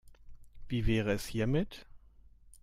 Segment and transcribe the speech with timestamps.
[0.67, 1.85] Wie wäre es hiermit?